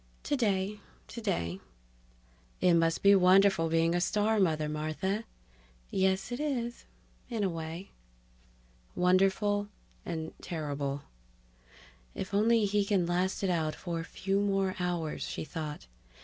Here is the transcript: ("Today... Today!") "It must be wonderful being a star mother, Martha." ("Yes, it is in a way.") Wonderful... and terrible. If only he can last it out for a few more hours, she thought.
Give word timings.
("Today... 0.23 0.79
Today!") 1.07 1.59
"It 2.59 2.73
must 2.73 3.03
be 3.03 3.13
wonderful 3.13 3.69
being 3.69 3.93
a 3.93 4.01
star 4.01 4.39
mother, 4.39 4.67
Martha." 4.67 5.25
("Yes, 5.91 6.31
it 6.31 6.39
is 6.39 6.85
in 7.29 7.43
a 7.43 7.49
way.") 7.49 7.91
Wonderful... 8.95 9.67
and 10.03 10.33
terrible. 10.41 11.03
If 12.15 12.33
only 12.33 12.65
he 12.65 12.83
can 12.83 13.05
last 13.05 13.43
it 13.43 13.51
out 13.51 13.75
for 13.75 13.99
a 13.99 14.03
few 14.03 14.39
more 14.39 14.73
hours, 14.79 15.21
she 15.21 15.43
thought. 15.45 15.85